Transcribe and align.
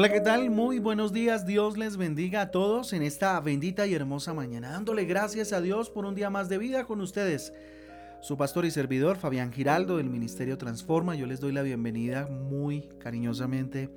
Hola, 0.00 0.10
¿qué 0.10 0.22
tal? 0.22 0.48
Muy 0.48 0.78
buenos 0.78 1.12
días. 1.12 1.44
Dios 1.44 1.76
les 1.76 1.98
bendiga 1.98 2.40
a 2.40 2.50
todos 2.50 2.94
en 2.94 3.02
esta 3.02 3.38
bendita 3.38 3.86
y 3.86 3.92
hermosa 3.92 4.32
mañana, 4.32 4.70
dándole 4.70 5.04
gracias 5.04 5.52
a 5.52 5.60
Dios 5.60 5.90
por 5.90 6.06
un 6.06 6.14
día 6.14 6.30
más 6.30 6.48
de 6.48 6.56
vida 6.56 6.86
con 6.86 7.02
ustedes. 7.02 7.52
Su 8.22 8.38
pastor 8.38 8.64
y 8.64 8.70
servidor, 8.70 9.18
Fabián 9.18 9.52
Giraldo, 9.52 9.98
del 9.98 10.08
Ministerio 10.08 10.56
Transforma, 10.56 11.16
yo 11.16 11.26
les 11.26 11.38
doy 11.38 11.52
la 11.52 11.60
bienvenida 11.60 12.28
muy 12.28 12.88
cariñosamente 12.98 13.90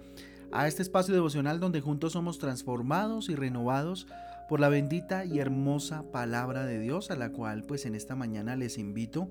a 0.52 0.68
este 0.68 0.82
espacio 0.82 1.14
devocional 1.14 1.62
donde 1.62 1.80
juntos 1.80 2.12
somos 2.12 2.38
transformados 2.38 3.30
y 3.30 3.36
renovados 3.36 4.06
por 4.50 4.60
la 4.60 4.68
bendita 4.68 5.24
y 5.24 5.40
hermosa 5.40 6.04
palabra 6.12 6.66
de 6.66 6.80
Dios, 6.80 7.12
a 7.12 7.16
la 7.16 7.30
cual 7.30 7.64
pues 7.64 7.86
en 7.86 7.96
esta 7.96 8.14
mañana 8.14 8.58
les 8.58 8.78
invito 8.78 9.30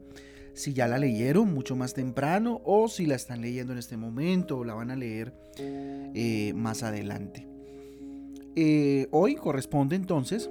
si 0.55 0.73
ya 0.75 0.87
la 0.87 0.99
leyeron 0.99 1.53
mucho 1.53 1.77
más 1.77 1.95
temprano 1.95 2.61
o 2.65 2.89
si 2.89 3.07
la 3.07 3.15
están 3.15 3.41
leyendo 3.41 3.73
en 3.73 3.79
este 3.79 3.97
momento 3.97 4.59
o 4.59 4.65
la 4.65 4.75
van 4.75 4.91
a 4.91 4.97
leer 4.97 5.33
eh, 5.59 6.53
más 6.55 6.83
adelante. 6.83 7.47
Eh, 8.55 9.09
hoy 9.11 9.35
corresponde 9.35 9.97
entonces 9.97 10.51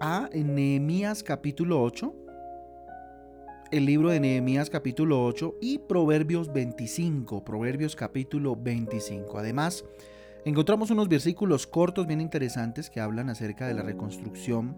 a 0.00 0.28
Nehemías 0.32 1.22
capítulo 1.22 1.82
8, 1.82 2.14
el 3.72 3.86
libro 3.86 4.10
de 4.10 4.20
Nehemías 4.20 4.70
capítulo 4.70 5.24
8 5.24 5.56
y 5.60 5.78
Proverbios 5.78 6.52
25, 6.52 7.44
Proverbios 7.44 7.96
capítulo 7.96 8.54
25. 8.54 9.38
Además, 9.38 9.84
encontramos 10.44 10.90
unos 10.90 11.08
versículos 11.08 11.66
cortos 11.66 12.06
bien 12.06 12.20
interesantes 12.20 12.90
que 12.90 13.00
hablan 13.00 13.28
acerca 13.28 13.66
de 13.66 13.74
la 13.74 13.82
reconstrucción 13.82 14.76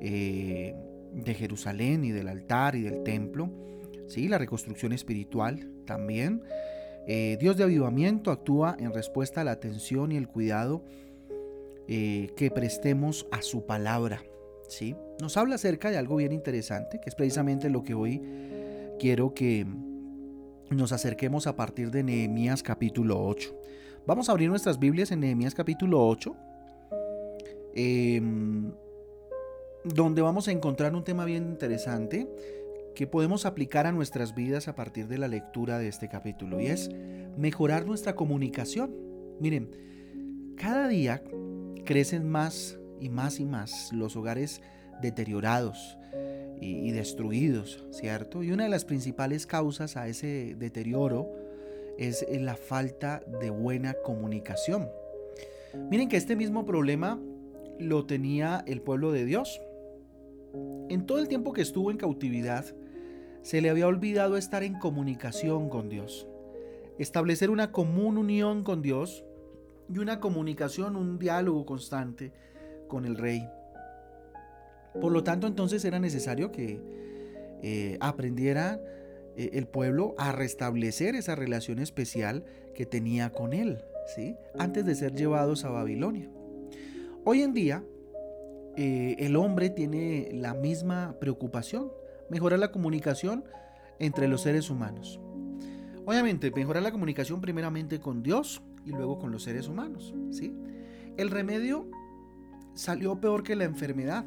eh, 0.00 0.74
de 1.12 1.34
Jerusalén 1.34 2.04
y 2.04 2.10
del 2.10 2.28
altar 2.28 2.74
y 2.74 2.82
del 2.82 3.02
templo 3.04 3.50
¿sí? 4.08 4.28
la 4.28 4.38
reconstrucción 4.38 4.92
espiritual 4.92 5.70
también. 5.84 6.42
Eh, 7.06 7.36
Dios 7.40 7.56
de 7.56 7.64
avivamiento 7.64 8.30
actúa 8.30 8.76
en 8.78 8.92
respuesta 8.92 9.42
a 9.42 9.44
la 9.44 9.52
atención 9.52 10.12
y 10.12 10.16
el 10.16 10.28
cuidado 10.28 10.82
eh, 11.88 12.30
que 12.36 12.50
prestemos 12.50 13.26
a 13.30 13.42
su 13.42 13.64
palabra. 13.64 14.22
¿sí? 14.68 14.96
Nos 15.20 15.36
habla 15.36 15.54
acerca 15.54 15.90
de 15.90 15.98
algo 15.98 16.16
bien 16.16 16.32
interesante, 16.32 17.00
que 17.00 17.08
es 17.08 17.14
precisamente 17.14 17.70
lo 17.70 17.84
que 17.84 17.94
hoy 17.94 18.20
quiero 18.98 19.34
que 19.34 19.66
nos 20.70 20.92
acerquemos 20.92 21.46
a 21.46 21.54
partir 21.54 21.90
de 21.90 22.02
Nehemías 22.02 22.62
capítulo 22.62 23.24
8. 23.24 23.54
Vamos 24.06 24.28
a 24.28 24.32
abrir 24.32 24.48
nuestras 24.48 24.78
Biblias 24.78 25.10
en 25.12 25.20
Nehemías 25.20 25.54
capítulo 25.54 26.06
8, 26.06 26.36
em, 27.74 28.72
donde 29.84 30.22
vamos 30.22 30.48
a 30.48 30.52
encontrar 30.52 30.94
un 30.94 31.04
tema 31.04 31.24
bien 31.24 31.44
interesante 31.44 32.28
que 32.96 33.06
podemos 33.06 33.44
aplicar 33.44 33.86
a 33.86 33.92
nuestras 33.92 34.34
vidas 34.34 34.68
a 34.68 34.74
partir 34.74 35.06
de 35.06 35.18
la 35.18 35.28
lectura 35.28 35.78
de 35.78 35.86
este 35.86 36.08
capítulo 36.08 36.60
y 36.60 36.66
es 36.66 36.90
mejorar 37.36 37.84
nuestra 37.84 38.16
comunicación. 38.16 38.90
Miren, 39.38 39.70
cada 40.56 40.88
día 40.88 41.22
crecen 41.84 42.26
más 42.26 42.78
y 42.98 43.10
más 43.10 43.38
y 43.38 43.44
más 43.44 43.92
los 43.92 44.16
hogares 44.16 44.62
deteriorados 45.02 45.98
y, 46.58 46.90
destruidos, 46.90 47.86
¿cierto? 47.90 48.42
Y 48.42 48.50
una 48.50 48.64
de 48.64 48.70
las 48.70 48.86
principales 48.86 49.46
causas 49.46 49.98
a 49.98 50.08
ese 50.08 50.56
deterioro 50.58 51.28
es 51.98 52.24
la 52.30 52.56
falta 52.56 53.22
de 53.42 53.50
buena 53.50 53.94
comunicación. 54.04 54.88
Miren 55.90 56.08
que 56.08 56.16
este 56.16 56.34
mismo 56.34 56.64
problema 56.64 57.20
lo 57.78 58.06
tenía 58.06 58.64
el 58.66 58.80
pueblo 58.80 59.12
de 59.12 59.26
Dios. 59.26 59.60
En 60.88 61.04
todo 61.04 61.18
el 61.18 61.28
tiempo 61.28 61.52
que 61.52 61.60
estuvo 61.60 61.90
en 61.90 61.98
cautividad, 61.98 62.64
se 63.46 63.60
le 63.60 63.70
había 63.70 63.86
olvidado 63.86 64.36
estar 64.36 64.64
en 64.64 64.76
comunicación 64.76 65.68
con 65.68 65.88
Dios, 65.88 66.26
establecer 66.98 67.48
una 67.48 67.70
común 67.70 68.18
unión 68.18 68.64
con 68.64 68.82
Dios 68.82 69.24
y 69.88 69.98
una 69.98 70.18
comunicación, 70.18 70.96
un 70.96 71.20
diálogo 71.20 71.64
constante 71.64 72.32
con 72.88 73.04
el 73.04 73.16
rey. 73.16 73.48
Por 75.00 75.12
lo 75.12 75.22
tanto, 75.22 75.46
entonces 75.46 75.84
era 75.84 76.00
necesario 76.00 76.50
que 76.50 76.80
eh, 77.62 77.96
aprendiera 78.00 78.80
eh, 79.36 79.50
el 79.52 79.68
pueblo 79.68 80.16
a 80.18 80.32
restablecer 80.32 81.14
esa 81.14 81.36
relación 81.36 81.78
especial 81.78 82.44
que 82.74 82.84
tenía 82.84 83.30
con 83.30 83.52
él, 83.52 83.78
¿sí? 84.16 84.34
antes 84.58 84.84
de 84.84 84.96
ser 84.96 85.14
llevados 85.14 85.64
a 85.64 85.70
Babilonia. 85.70 86.28
Hoy 87.24 87.42
en 87.42 87.54
día, 87.54 87.84
eh, 88.74 89.14
el 89.20 89.36
hombre 89.36 89.70
tiene 89.70 90.30
la 90.32 90.52
misma 90.52 91.14
preocupación 91.20 91.92
mejorar 92.30 92.58
la 92.58 92.72
comunicación 92.72 93.44
entre 93.98 94.28
los 94.28 94.42
seres 94.42 94.70
humanos. 94.70 95.20
Obviamente, 96.04 96.50
mejorar 96.50 96.82
la 96.82 96.92
comunicación 96.92 97.40
primeramente 97.40 97.98
con 97.98 98.22
Dios 98.22 98.62
y 98.84 98.90
luego 98.90 99.18
con 99.18 99.32
los 99.32 99.42
seres 99.42 99.68
humanos. 99.68 100.14
¿sí? 100.30 100.54
El 101.16 101.30
remedio 101.30 101.90
salió 102.74 103.20
peor 103.20 103.42
que 103.42 103.56
la 103.56 103.64
enfermedad. 103.64 104.24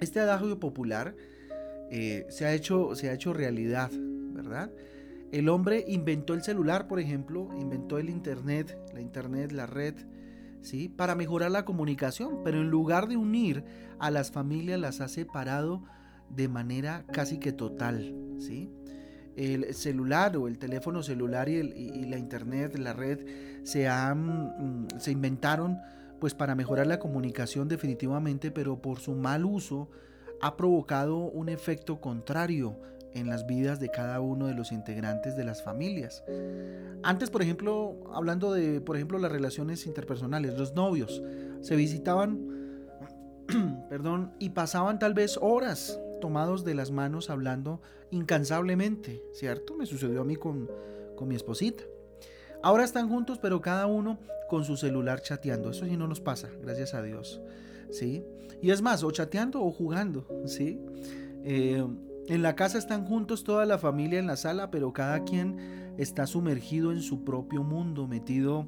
Este 0.00 0.20
adagio 0.20 0.58
popular 0.58 1.14
eh, 1.90 2.26
se, 2.30 2.46
ha 2.46 2.54
hecho, 2.54 2.94
se 2.94 3.10
ha 3.10 3.12
hecho 3.12 3.32
realidad, 3.32 3.90
¿verdad? 3.92 4.70
El 5.30 5.48
hombre 5.48 5.84
inventó 5.88 6.34
el 6.34 6.42
celular, 6.42 6.86
por 6.86 7.00
ejemplo, 7.00 7.48
inventó 7.58 7.98
el 7.98 8.08
Internet, 8.08 8.78
la 8.94 9.00
Internet, 9.00 9.52
la 9.52 9.66
red, 9.66 9.94
¿sí? 10.62 10.88
Para 10.88 11.14
mejorar 11.14 11.50
la 11.50 11.64
comunicación, 11.64 12.42
pero 12.44 12.60
en 12.60 12.70
lugar 12.70 13.08
de 13.08 13.16
unir 13.16 13.64
a 13.98 14.10
las 14.10 14.30
familias, 14.30 14.80
las 14.80 15.00
ha 15.00 15.08
separado 15.08 15.84
de 16.34 16.48
manera 16.48 17.04
casi 17.12 17.38
que 17.38 17.52
total, 17.52 18.14
¿sí? 18.38 18.70
El 19.36 19.74
celular 19.74 20.36
o 20.36 20.46
el 20.46 20.58
teléfono 20.58 21.02
celular 21.02 21.48
y, 21.48 22.06
la 22.06 22.18
internet, 22.18 22.78
la 22.78 22.92
red, 22.92 23.20
se, 23.64 23.88
han, 23.88 24.84
mm, 24.84 24.88
se 24.98 25.10
inventaron 25.10 25.78
pues 26.20 26.34
para 26.34 26.54
mejorar 26.54 26.86
la 26.86 26.98
comunicación 26.98 27.68
definitivamente, 27.68 28.50
pero 28.50 28.80
por 28.80 29.00
su 29.00 29.14
mal 29.14 29.44
uso 29.44 29.90
ha 30.40 30.56
provocado 30.56 31.16
un 31.18 31.48
efecto 31.48 32.00
contrario 32.00 32.78
en 33.14 33.28
las 33.28 33.46
vidas 33.46 33.80
de 33.80 33.90
cada 33.90 34.20
uno 34.20 34.46
de 34.46 34.54
los 34.54 34.72
integrantes 34.72 35.36
de 35.36 35.44
las 35.44 35.62
familias. 35.62 36.24
Antes, 37.02 37.30
por 37.30 37.42
ejemplo, 37.42 37.96
hablando 38.12 38.52
de, 38.52 38.80
por 38.80 38.96
ejemplo, 38.96 39.18
las 39.18 39.30
relaciones 39.30 39.86
interpersonales, 39.86 40.58
los 40.58 40.74
novios 40.74 41.22
se 41.60 41.76
visitaban, 41.76 42.40
perdón, 43.88 44.32
y 44.38 44.50
pasaban 44.50 44.98
tal 44.98 45.14
vez 45.14 45.38
horas 45.40 45.98
tomados 46.24 46.64
de 46.64 46.72
las 46.72 46.90
manos 46.90 47.28
hablando 47.28 47.82
incansablemente, 48.10 49.22
¿cierto? 49.34 49.76
Me 49.76 49.84
sucedió 49.84 50.22
a 50.22 50.24
mí 50.24 50.36
con, 50.36 50.70
con 51.16 51.28
mi 51.28 51.34
esposita. 51.34 51.84
Ahora 52.62 52.82
están 52.82 53.10
juntos, 53.10 53.38
pero 53.38 53.60
cada 53.60 53.84
uno 53.86 54.18
con 54.48 54.64
su 54.64 54.78
celular 54.78 55.20
chateando. 55.20 55.68
Eso 55.68 55.84
sí 55.84 55.98
no 55.98 56.08
nos 56.08 56.22
pasa, 56.22 56.48
gracias 56.62 56.94
a 56.94 57.02
Dios. 57.02 57.42
¿Sí? 57.90 58.24
Y 58.62 58.70
es 58.70 58.80
más, 58.80 59.04
o 59.04 59.10
chateando 59.10 59.62
o 59.62 59.70
jugando, 59.70 60.26
¿sí? 60.46 60.80
Eh, 61.42 61.86
en 62.28 62.42
la 62.42 62.56
casa 62.56 62.78
están 62.78 63.04
juntos 63.04 63.44
toda 63.44 63.66
la 63.66 63.76
familia 63.76 64.18
en 64.18 64.26
la 64.26 64.36
sala, 64.36 64.70
pero 64.70 64.94
cada 64.94 65.24
quien 65.24 65.92
está 65.98 66.26
sumergido 66.26 66.90
en 66.90 67.02
su 67.02 67.22
propio 67.22 67.64
mundo, 67.64 68.08
metido 68.08 68.66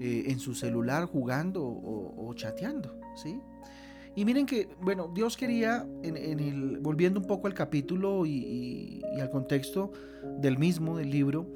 eh, 0.00 0.24
en 0.28 0.38
su 0.38 0.54
celular 0.54 1.04
jugando 1.04 1.62
o, 1.62 2.26
o 2.26 2.32
chateando, 2.32 2.98
¿sí? 3.16 3.38
Y 4.16 4.24
miren 4.24 4.46
que, 4.46 4.66
bueno, 4.80 5.10
Dios 5.14 5.36
quería, 5.36 5.86
en, 6.02 6.82
volviendo 6.82 7.20
un 7.20 7.26
poco 7.26 7.46
al 7.48 7.54
capítulo 7.54 8.24
y, 8.24 9.02
al 9.20 9.28
contexto 9.28 9.92
del 10.38 10.56
mismo, 10.56 10.96
del 10.96 11.10
libro, 11.10 11.46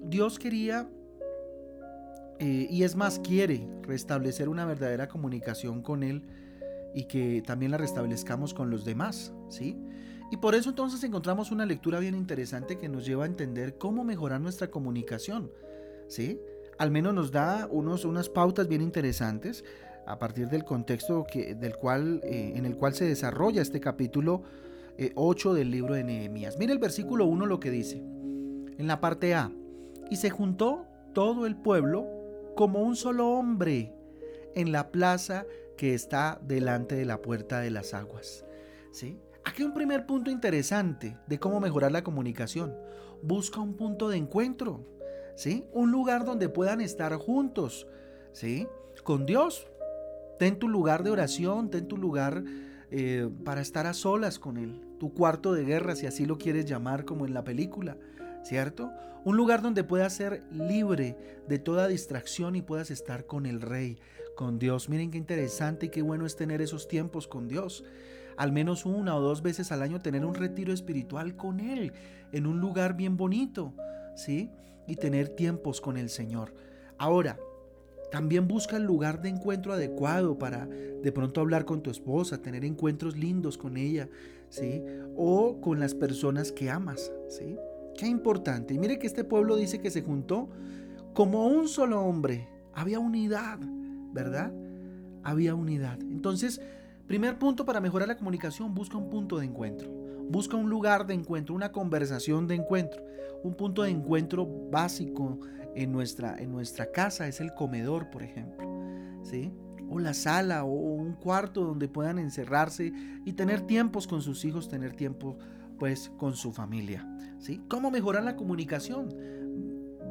Dios 0.00 0.38
quería, 0.38 0.88
eh, 2.38 2.68
y 2.70 2.84
es 2.84 2.94
más, 2.94 3.18
quiere 3.18 3.66
restablecer 3.82 4.48
una 4.48 4.64
verdadera 4.64 5.08
comunicación 5.08 5.82
con 5.82 6.04
Él 6.04 6.22
y 6.94 7.04
que 7.04 7.42
también 7.44 7.72
la 7.72 7.78
restablezcamos 7.78 8.54
con 8.54 8.70
los 8.70 8.84
demás, 8.84 9.32
¿sí? 9.48 9.76
Y 10.30 10.36
por 10.36 10.54
eso 10.54 10.70
entonces 10.70 11.02
encontramos 11.02 11.50
una 11.50 11.66
lectura 11.66 11.98
bien 11.98 12.14
interesante 12.14 12.78
que 12.78 12.88
nos 12.88 13.04
lleva 13.04 13.24
a 13.24 13.26
entender 13.26 13.76
cómo 13.76 14.04
mejorar 14.04 14.40
nuestra 14.40 14.70
comunicación, 14.70 15.50
¿sí? 16.06 16.40
Al 16.78 16.92
menos 16.92 17.12
nos 17.12 17.32
da 17.32 17.66
unos, 17.68 18.04
unas 18.04 18.28
pautas 18.28 18.68
bien 18.68 18.82
interesantes 18.82 19.64
a 20.06 20.18
partir 20.18 20.48
del 20.48 20.64
contexto 20.64 21.26
del 21.34 21.76
cual, 21.76 22.20
eh, 22.24 22.52
en 22.56 22.66
el 22.66 22.76
cual 22.76 22.94
se 22.94 23.04
desarrolla 23.04 23.62
este 23.62 23.80
capítulo 23.80 24.42
8 25.14 25.52
eh, 25.52 25.58
del 25.58 25.70
libro 25.70 25.94
de 25.94 26.04
Nehemías. 26.04 26.58
Mira 26.58 26.72
el 26.72 26.78
versículo 26.78 27.26
1 27.26 27.46
lo 27.46 27.60
que 27.60 27.70
dice. 27.70 27.96
En 27.96 28.86
la 28.86 29.00
parte 29.00 29.34
A. 29.34 29.52
Y 30.10 30.16
se 30.16 30.30
juntó 30.30 30.86
todo 31.12 31.46
el 31.46 31.56
pueblo 31.56 32.06
como 32.56 32.82
un 32.82 32.96
solo 32.96 33.28
hombre 33.30 33.92
en 34.54 34.72
la 34.72 34.90
plaza 34.90 35.46
que 35.76 35.94
está 35.94 36.40
delante 36.42 36.94
de 36.94 37.04
la 37.04 37.20
puerta 37.22 37.60
de 37.60 37.70
las 37.70 37.94
aguas. 37.94 38.44
¿Sí? 38.92 39.18
Aquí 39.44 39.62
un 39.62 39.74
primer 39.74 40.06
punto 40.06 40.30
interesante 40.30 41.18
de 41.26 41.38
cómo 41.38 41.60
mejorar 41.60 41.92
la 41.92 42.04
comunicación. 42.04 42.74
Busca 43.22 43.60
un 43.60 43.74
punto 43.74 44.08
de 44.08 44.16
encuentro, 44.16 44.86
¿sí? 45.36 45.66
Un 45.72 45.90
lugar 45.90 46.24
donde 46.24 46.48
puedan 46.48 46.80
estar 46.80 47.14
juntos, 47.16 47.86
¿sí? 48.32 48.66
Con 49.02 49.26
Dios, 49.26 49.66
Ten 50.38 50.58
tu 50.58 50.68
lugar 50.68 51.02
de 51.02 51.10
oración, 51.10 51.70
ten 51.70 51.86
tu 51.86 51.96
lugar 51.96 52.44
eh, 52.90 53.28
para 53.44 53.60
estar 53.60 53.86
a 53.86 53.94
solas 53.94 54.38
con 54.38 54.56
Él, 54.56 54.80
tu 54.98 55.12
cuarto 55.12 55.52
de 55.52 55.64
guerra, 55.64 55.96
si 55.96 56.06
así 56.06 56.26
lo 56.26 56.38
quieres 56.38 56.66
llamar 56.66 57.04
como 57.04 57.26
en 57.26 57.34
la 57.34 57.44
película. 57.44 57.96
¿cierto? 58.44 58.92
Un 59.24 59.36
lugar 59.36 59.62
donde 59.62 59.84
puedas 59.84 60.12
ser 60.12 60.42
libre 60.52 61.16
de 61.48 61.58
toda 61.58 61.88
distracción 61.88 62.56
y 62.56 62.62
puedas 62.62 62.90
estar 62.90 63.26
con 63.26 63.46
el 63.46 63.60
Rey, 63.60 63.98
con 64.36 64.58
Dios. 64.58 64.88
Miren 64.88 65.10
qué 65.10 65.18
interesante 65.18 65.86
y 65.86 65.88
qué 65.88 66.02
bueno 66.02 66.26
es 66.26 66.36
tener 66.36 66.60
esos 66.60 66.86
tiempos 66.86 67.26
con 67.26 67.48
Dios. 67.48 67.84
Al 68.36 68.52
menos 68.52 68.84
una 68.84 69.16
o 69.16 69.20
dos 69.20 69.42
veces 69.42 69.72
al 69.72 69.82
año 69.82 70.00
tener 70.00 70.24
un 70.24 70.34
retiro 70.34 70.72
espiritual 70.72 71.36
con 71.36 71.60
Él, 71.60 71.92
en 72.32 72.46
un 72.46 72.60
lugar 72.60 72.96
bien 72.96 73.16
bonito, 73.16 73.72
¿sí? 74.16 74.50
Y 74.86 74.96
tener 74.96 75.28
tiempos 75.28 75.80
con 75.80 75.96
el 75.96 76.10
Señor. 76.10 76.54
Ahora, 76.98 77.38
también 78.14 78.46
busca 78.46 78.76
el 78.76 78.84
lugar 78.84 79.22
de 79.22 79.28
encuentro 79.28 79.72
adecuado 79.72 80.38
para 80.38 80.66
de 80.66 81.10
pronto 81.10 81.40
hablar 81.40 81.64
con 81.64 81.82
tu 81.82 81.90
esposa, 81.90 82.40
tener 82.40 82.64
encuentros 82.64 83.16
lindos 83.16 83.58
con 83.58 83.76
ella, 83.76 84.08
¿sí? 84.50 84.84
O 85.16 85.60
con 85.60 85.80
las 85.80 85.96
personas 85.96 86.52
que 86.52 86.70
amas, 86.70 87.10
¿sí? 87.28 87.56
Qué 87.98 88.06
importante. 88.06 88.72
Y 88.72 88.78
mire 88.78 89.00
que 89.00 89.08
este 89.08 89.24
pueblo 89.24 89.56
dice 89.56 89.80
que 89.80 89.90
se 89.90 90.02
juntó 90.02 90.48
como 91.12 91.48
un 91.48 91.66
solo 91.66 92.02
hombre. 92.02 92.46
Había 92.72 93.00
unidad, 93.00 93.58
¿verdad? 94.12 94.52
Había 95.24 95.56
unidad. 95.56 95.98
Entonces, 96.00 96.60
primer 97.08 97.36
punto 97.36 97.64
para 97.64 97.80
mejorar 97.80 98.06
la 98.06 98.16
comunicación, 98.16 98.76
busca 98.76 98.96
un 98.96 99.10
punto 99.10 99.38
de 99.38 99.46
encuentro. 99.46 99.90
Busca 100.30 100.56
un 100.56 100.70
lugar 100.70 101.08
de 101.08 101.14
encuentro, 101.14 101.52
una 101.52 101.72
conversación 101.72 102.46
de 102.46 102.54
encuentro. 102.54 103.02
Un 103.42 103.56
punto 103.56 103.82
de 103.82 103.90
encuentro 103.90 104.46
básico 104.70 105.40
en 105.74 105.92
nuestra, 105.92 106.36
en 106.38 106.52
nuestra 106.52 106.90
casa 106.90 107.28
es 107.28 107.40
el 107.40 107.54
comedor, 107.54 108.10
por 108.10 108.22
ejemplo. 108.22 108.64
¿Sí? 109.22 109.52
o 109.88 109.98
la 109.98 110.14
sala 110.14 110.64
o 110.64 110.70
un 110.72 111.12
cuarto 111.12 111.64
donde 111.64 111.88
puedan 111.88 112.18
encerrarse 112.18 112.92
y 113.24 113.32
tener 113.32 113.62
tiempos 113.62 114.06
con 114.06 114.22
sus 114.22 114.44
hijos, 114.44 114.68
tener 114.68 114.94
tiempo 114.94 115.38
pues 115.78 116.10
con 116.16 116.34
su 116.34 116.52
familia. 116.52 117.06
¿sí? 117.38 117.60
¿Cómo 117.68 117.90
mejorar 117.90 118.24
la 118.24 118.36
comunicación? 118.36 119.14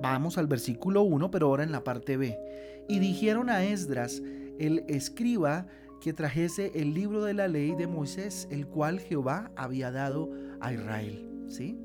Vamos 0.01 0.37
al 0.37 0.47
versículo 0.47 1.03
1, 1.03 1.31
pero 1.31 1.47
ahora 1.47 1.63
en 1.63 1.71
la 1.71 1.83
parte 1.83 2.17
B. 2.17 2.37
Y 2.89 2.99
dijeron 2.99 3.49
a 3.49 3.63
Esdras, 3.63 4.21
el 4.59 4.83
escriba, 4.87 5.67
que 6.01 6.11
trajese 6.11 6.73
el 6.75 6.93
libro 6.93 7.23
de 7.23 7.33
la 7.33 7.47
ley 7.47 7.75
de 7.75 7.87
Moisés, 7.87 8.49
el 8.51 8.67
cual 8.67 8.99
Jehová 8.99 9.51
había 9.55 9.89
dado 9.89 10.29
a 10.59 10.73
Israel. 10.73 11.45
¿sí? 11.47 11.79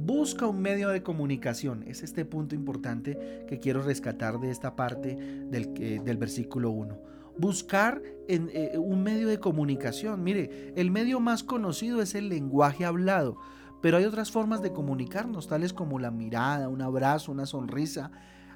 Busca 0.00 0.46
un 0.46 0.60
medio 0.60 0.88
de 0.88 1.02
comunicación. 1.02 1.84
Es 1.86 2.02
este 2.02 2.24
punto 2.24 2.54
importante 2.54 3.44
que 3.48 3.58
quiero 3.58 3.82
rescatar 3.82 4.38
de 4.40 4.50
esta 4.50 4.76
parte 4.76 5.16
del, 5.16 5.74
del 6.04 6.16
versículo 6.16 6.70
1 6.70 7.08
buscar 7.38 8.02
en, 8.26 8.50
eh, 8.52 8.76
un 8.76 9.02
medio 9.02 9.28
de 9.28 9.38
comunicación. 9.38 10.22
Mire, 10.22 10.72
el 10.76 10.90
medio 10.90 11.20
más 11.20 11.44
conocido 11.44 12.02
es 12.02 12.14
el 12.14 12.28
lenguaje 12.28 12.84
hablado, 12.84 13.38
pero 13.80 13.96
hay 13.96 14.04
otras 14.04 14.30
formas 14.30 14.60
de 14.60 14.72
comunicarnos, 14.72 15.46
tales 15.46 15.72
como 15.72 15.98
la 15.98 16.10
mirada, 16.10 16.68
un 16.68 16.82
abrazo, 16.82 17.32
una 17.32 17.46
sonrisa, 17.46 18.10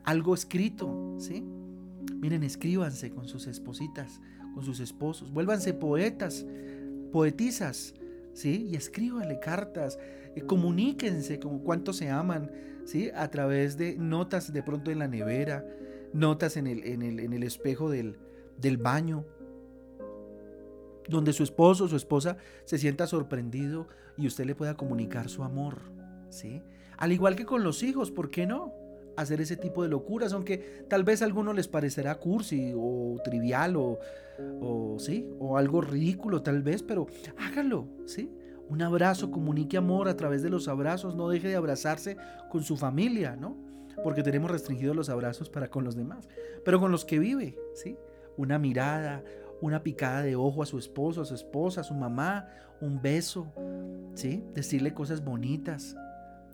algo 0.04 0.34
escrito, 0.34 1.16
¿sí? 1.18 1.44
Miren, 2.16 2.42
escríbanse 2.42 3.10
con 3.10 3.28
sus 3.28 3.46
espositas, 3.46 4.20
con 4.54 4.64
sus 4.64 4.80
esposos, 4.80 5.32
vuélvanse 5.32 5.72
poetas, 5.74 6.44
poetisas, 7.12 7.94
¿sí? 8.34 8.66
Y 8.68 8.74
escríbanle 8.74 9.38
cartas, 9.38 9.96
eh, 9.96 10.21
comuníquense 10.40 11.38
con 11.38 11.58
cuánto 11.60 11.92
se 11.92 12.08
aman, 12.08 12.50
¿sí? 12.84 13.10
A 13.14 13.30
través 13.30 13.76
de 13.76 13.96
notas 13.96 14.52
de 14.52 14.62
pronto 14.62 14.90
en 14.90 14.98
la 14.98 15.08
nevera, 15.08 15.64
notas 16.12 16.56
en 16.56 16.66
el, 16.66 16.84
en 16.84 17.02
el, 17.02 17.20
en 17.20 17.32
el 17.32 17.42
espejo 17.42 17.90
del, 17.90 18.18
del 18.58 18.78
baño, 18.78 19.24
donde 21.08 21.32
su 21.32 21.42
esposo 21.42 21.84
o 21.84 21.88
su 21.88 21.96
esposa 21.96 22.36
se 22.64 22.78
sienta 22.78 23.06
sorprendido 23.06 23.88
y 24.16 24.26
usted 24.26 24.44
le 24.44 24.54
pueda 24.54 24.76
comunicar 24.76 25.28
su 25.28 25.42
amor, 25.42 25.82
¿sí? 26.30 26.62
Al 26.96 27.12
igual 27.12 27.36
que 27.36 27.44
con 27.44 27.64
los 27.64 27.82
hijos, 27.82 28.10
¿por 28.10 28.30
qué 28.30 28.46
no? 28.46 28.72
Hacer 29.16 29.40
ese 29.40 29.56
tipo 29.56 29.82
de 29.82 29.88
locuras, 29.88 30.32
aunque 30.32 30.86
tal 30.88 31.04
vez 31.04 31.20
a 31.20 31.26
algunos 31.26 31.54
les 31.54 31.68
parecerá 31.68 32.14
cursi 32.18 32.72
o 32.74 33.18
trivial 33.22 33.76
o, 33.76 33.98
o, 34.60 34.98
¿sí? 34.98 35.28
o 35.38 35.58
algo 35.58 35.80
ridículo 35.80 36.42
tal 36.42 36.62
vez, 36.62 36.82
pero 36.82 37.06
hágalo, 37.36 37.88
¿sí? 38.06 38.30
Un 38.68 38.82
abrazo, 38.82 39.30
comunique 39.30 39.76
amor 39.76 40.08
a 40.08 40.16
través 40.16 40.42
de 40.42 40.50
los 40.50 40.68
abrazos, 40.68 41.14
no 41.14 41.28
deje 41.28 41.48
de 41.48 41.56
abrazarse 41.56 42.16
con 42.50 42.62
su 42.62 42.76
familia, 42.76 43.36
¿no? 43.36 43.56
Porque 44.02 44.22
tenemos 44.22 44.50
restringidos 44.50 44.96
los 44.96 45.08
abrazos 45.08 45.50
para 45.50 45.68
con 45.68 45.84
los 45.84 45.96
demás, 45.96 46.28
pero 46.64 46.80
con 46.80 46.90
los 46.90 47.04
que 47.04 47.18
vive, 47.18 47.58
¿sí? 47.74 47.96
una 48.36 48.58
mirada, 48.58 49.22
una 49.60 49.82
picada 49.82 50.22
de 50.22 50.36
ojo 50.36 50.62
a 50.62 50.66
su 50.66 50.78
esposo, 50.78 51.22
a 51.22 51.24
su 51.24 51.34
esposa, 51.34 51.82
a 51.82 51.84
su 51.84 51.94
mamá, 51.94 52.48
un 52.80 53.00
beso, 53.00 53.52
¿sí? 54.14 54.44
Decirle 54.54 54.92
cosas 54.92 55.24
bonitas, 55.24 55.96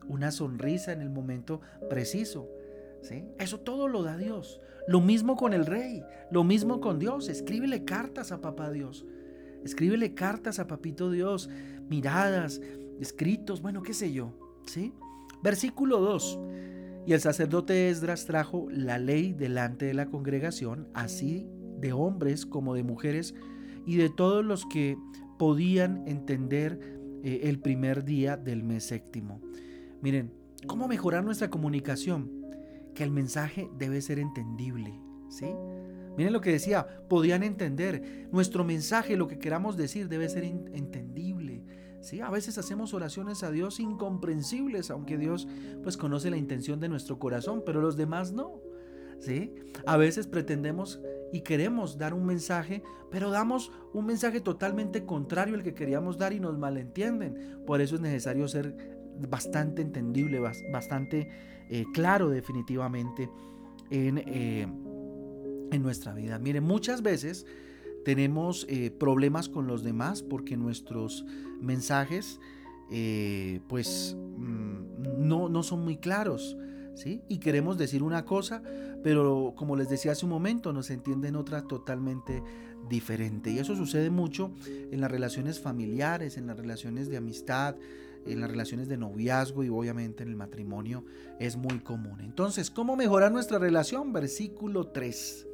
una 0.08 0.30
sonrisa 0.30 0.92
en 0.92 1.00
el 1.00 1.10
momento 1.10 1.60
preciso, 1.88 2.48
¿sí? 3.02 3.24
Eso 3.38 3.60
todo 3.60 3.88
lo 3.88 4.02
da 4.02 4.16
Dios. 4.16 4.60
Lo 4.86 5.00
mismo 5.00 5.36
con 5.36 5.52
el 5.52 5.66
rey, 5.66 6.04
lo 6.30 6.44
mismo 6.44 6.80
con 6.80 6.98
Dios. 6.98 7.28
Escríbele 7.28 7.84
cartas 7.84 8.32
a 8.32 8.40
papá 8.40 8.70
Dios. 8.70 9.04
Escríbele 9.64 10.14
cartas 10.14 10.58
a 10.58 10.66
papito 10.66 11.10
Dios, 11.10 11.50
miradas, 11.88 12.60
escritos, 13.00 13.62
bueno, 13.62 13.82
qué 13.82 13.94
sé 13.94 14.12
yo, 14.12 14.32
¿sí? 14.66 14.92
Versículo 15.42 16.00
2. 16.00 16.38
Y 17.06 17.12
el 17.12 17.20
sacerdote 17.20 17.88
Esdras 17.88 18.26
trajo 18.26 18.68
la 18.70 18.98
ley 18.98 19.32
delante 19.32 19.86
de 19.86 19.94
la 19.94 20.06
congregación, 20.06 20.88
así 20.94 21.48
de 21.78 21.92
hombres 21.92 22.44
como 22.44 22.74
de 22.74 22.82
mujeres 22.82 23.34
y 23.86 23.96
de 23.96 24.10
todos 24.10 24.44
los 24.44 24.66
que 24.66 24.98
podían 25.38 26.06
entender 26.06 26.98
eh, 27.22 27.40
el 27.44 27.60
primer 27.60 28.04
día 28.04 28.36
del 28.36 28.62
mes 28.62 28.84
séptimo. 28.84 29.40
Miren, 30.02 30.32
¿cómo 30.66 30.88
mejorar 30.88 31.24
nuestra 31.24 31.48
comunicación? 31.48 32.30
Que 32.94 33.04
el 33.04 33.10
mensaje 33.10 33.70
debe 33.78 34.02
ser 34.02 34.18
entendible, 34.18 35.00
¿sí? 35.28 35.46
Miren 36.16 36.32
lo 36.32 36.40
que 36.40 36.50
decía, 36.50 36.86
podían 37.08 37.44
entender. 37.44 38.28
Nuestro 38.32 38.64
mensaje, 38.64 39.16
lo 39.16 39.28
que 39.28 39.38
queramos 39.38 39.76
decir, 39.76 40.08
debe 40.08 40.28
ser 40.28 40.42
entendible. 40.44 41.27
¿Sí? 42.00 42.20
A 42.20 42.30
veces 42.30 42.58
hacemos 42.58 42.94
oraciones 42.94 43.42
a 43.42 43.50
Dios 43.50 43.80
incomprensibles, 43.80 44.90
aunque 44.90 45.18
Dios 45.18 45.48
pues 45.82 45.96
conoce 45.96 46.30
la 46.30 46.36
intención 46.36 46.80
de 46.80 46.88
nuestro 46.88 47.18
corazón, 47.18 47.62
pero 47.64 47.80
los 47.80 47.96
demás 47.96 48.32
no. 48.32 48.60
¿sí? 49.20 49.54
A 49.86 49.96
veces 49.96 50.26
pretendemos 50.26 51.00
y 51.32 51.42
queremos 51.42 51.98
dar 51.98 52.14
un 52.14 52.24
mensaje, 52.24 52.82
pero 53.10 53.30
damos 53.30 53.72
un 53.92 54.06
mensaje 54.06 54.40
totalmente 54.40 55.04
contrario 55.04 55.54
al 55.54 55.62
que 55.62 55.74
queríamos 55.74 56.18
dar 56.18 56.32
y 56.32 56.40
nos 56.40 56.58
malentienden. 56.58 57.62
Por 57.66 57.80
eso 57.80 57.96
es 57.96 58.00
necesario 58.00 58.48
ser 58.48 58.98
bastante 59.28 59.82
entendible, 59.82 60.38
bastante 60.38 61.28
eh, 61.68 61.84
claro 61.92 62.30
definitivamente 62.30 63.30
en, 63.90 64.18
eh, 64.18 64.62
en, 64.62 65.82
nuestra 65.82 66.14
vida. 66.14 66.38
Mire, 66.38 66.60
muchas 66.60 67.02
veces 67.02 67.46
tenemos 68.08 68.64
eh, 68.70 68.90
problemas 68.90 69.50
con 69.50 69.66
los 69.66 69.82
demás 69.82 70.22
porque 70.22 70.56
nuestros 70.56 71.26
mensajes 71.60 72.40
pues 73.68 74.16
mm, 74.38 75.28
no, 75.28 75.50
no 75.50 75.62
son 75.62 75.84
muy 75.84 75.98
claros. 75.98 76.56
Y 77.28 77.36
queremos 77.36 77.76
decir 77.76 78.02
una 78.02 78.24
cosa, 78.24 78.62
pero 79.02 79.52
como 79.56 79.76
les 79.76 79.90
decía 79.90 80.12
hace 80.12 80.24
un 80.24 80.30
momento, 80.30 80.72
nos 80.72 80.88
entienden 80.88 81.36
otra 81.36 81.60
totalmente 81.60 82.42
diferente. 82.88 83.50
Y 83.50 83.58
eso 83.58 83.76
sucede 83.76 84.08
mucho 84.08 84.52
en 84.66 85.02
las 85.02 85.10
relaciones 85.10 85.60
familiares, 85.60 86.38
en 86.38 86.46
las 86.46 86.56
relaciones 86.56 87.10
de 87.10 87.18
amistad, 87.18 87.76
en 88.24 88.40
las 88.40 88.50
relaciones 88.50 88.88
de 88.88 88.96
noviazgo 88.96 89.64
y 89.64 89.68
obviamente 89.68 90.22
en 90.22 90.30
el 90.30 90.36
matrimonio 90.36 91.04
es 91.38 91.56
muy 91.56 91.80
común. 91.80 92.22
Entonces, 92.22 92.70
¿cómo 92.70 92.96
mejorar 92.96 93.32
nuestra 93.32 93.58
relación? 93.58 94.14
Versículo 94.14 94.88
3. 94.88 95.47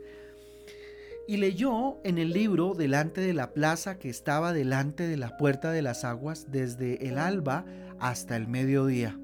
Y 1.27 1.39
leyó 1.39 1.99
en 2.05 2.19
el 2.19 2.31
libro 2.31 2.75
delante 2.75 3.21
de 3.21 3.33
la 3.33 3.53
plaza 3.53 3.99
que 3.99 4.11
estaba 4.11 4.53
delante 4.53 5.07
de 5.07 5.17
la 5.17 5.37
puerta 5.37 5.71
de 5.71 5.83
las 5.83 6.05
aguas 6.05 6.47
desde 6.51 7.09
el 7.09 7.19
alba 7.19 7.65
hasta 7.99 8.37
el 8.37 8.47
mediodía 8.47 9.19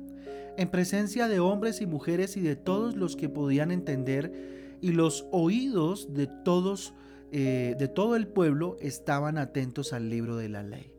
en 0.61 0.69
presencia 0.69 1.27
de 1.27 1.41
hombres 1.41 1.81
y 1.81 1.87
mujeres 1.87 2.37
y 2.37 2.43
de 2.43 2.55
todos 2.55 2.95
los 2.95 3.17
que 3.17 3.31
podían 3.31 3.71
entender, 3.71 4.79
y 4.83 4.93
los 4.93 5.27
oídos 5.31 6.13
de 6.13 6.27
todos, 6.27 6.93
eh, 7.33 7.75
de 7.79 7.89
todo 7.89 8.15
el 8.15 8.27
pueblo 8.29 8.77
estaban 8.81 9.39
atentos 9.39 9.95
al 9.95 10.11
libro 10.11 10.37
de 10.37 10.51
la 10.51 10.63
ley. 10.63 10.93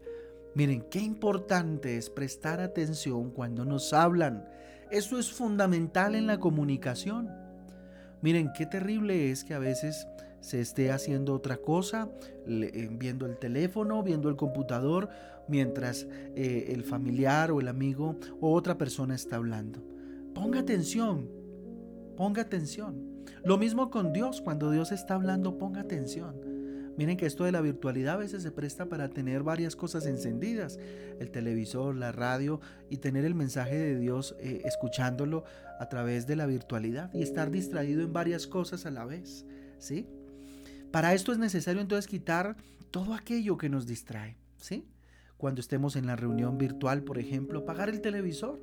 Miren, 0.56 0.84
qué 0.90 0.98
importante 0.98 1.98
es 1.98 2.10
prestar 2.10 2.60
atención 2.60 3.30
cuando 3.30 3.64
nos 3.64 3.94
hablan. 3.94 4.46
Eso 4.90 5.20
es 5.20 5.32
fundamental 5.32 6.16
en 6.16 6.26
la 6.26 6.40
comunicación. 6.40 7.30
Miren, 8.24 8.52
qué 8.58 8.66
terrible 8.66 9.30
es 9.30 9.44
que 9.44 9.54
a 9.54 9.60
veces 9.60 10.08
se 10.42 10.60
esté 10.60 10.92
haciendo 10.92 11.34
otra 11.34 11.58
cosa, 11.58 12.10
eh, 12.48 12.90
viendo 12.92 13.26
el 13.26 13.38
teléfono, 13.38 14.04
viendo 14.04 14.28
el 14.30 14.36
computador, 14.36 15.10
mientras 15.48 16.08
eh, 16.36 16.68
el 16.70 16.84
familiar 16.84 17.52
o 17.52 17.60
el 17.60 17.68
amigo 17.68 18.18
o 18.40 18.54
otra 18.54 18.78
persona 18.78 19.16
está 19.16 19.38
hablando. 19.38 19.84
Ponga 20.34 20.60
atención, 20.60 21.30
ponga 22.18 22.42
atención. 22.42 23.24
Lo 23.44 23.58
mismo 23.58 23.90
con 23.90 24.14
Dios, 24.14 24.42
cuando 24.42 24.72
Dios 24.72 24.92
está 24.92 25.16
hablando, 25.16 25.58
ponga 25.58 25.82
atención. 25.82 26.52
Miren 26.98 27.18
que 27.18 27.26
esto 27.26 27.46
de 27.46 27.52
la 27.52 27.62
virtualidad 27.62 28.16
a 28.16 28.18
veces 28.18 28.44
se 28.44 28.52
presta 28.52 28.88
para 28.88 29.10
tener 29.10 29.44
varias 29.44 29.76
cosas 29.76 30.06
encendidas, 30.06 30.78
el 31.20 31.32
televisor, 31.32 31.96
la 31.96 32.12
radio 32.12 32.60
y 32.90 32.98
tener 32.98 33.26
el 33.26 33.34
mensaje 33.34 33.78
de 33.78 33.98
Dios 33.98 34.36
eh, 34.40 34.62
escuchándolo 34.66 35.44
a 35.80 35.90
través 35.90 36.28
de 36.28 36.36
la 36.36 36.46
virtualidad 36.46 37.12
y 37.14 37.22
estar 37.22 37.50
distraído 37.50 38.04
en 38.04 38.14
varias 38.14 38.46
cosas 38.46 38.86
a 38.86 38.92
la 38.92 39.06
vez, 39.06 39.46
¿sí? 39.80 40.06
Para 40.92 41.14
esto 41.14 41.32
es 41.32 41.38
necesario 41.38 41.82
entonces 41.82 42.08
quitar 42.08 42.58
todo 42.92 43.14
aquello 43.14 43.58
que 43.58 43.70
nos 43.70 43.88
distrae, 43.88 44.36
¿sí? 44.58 44.86
Cuando 45.38 45.62
estemos 45.62 45.96
en 45.96 46.06
la 46.06 46.16
reunión 46.16 46.58
virtual, 46.58 47.04
por 47.04 47.18
ejemplo, 47.18 47.60
apagar 47.60 47.90
el 47.90 48.02
televisor, 48.02 48.60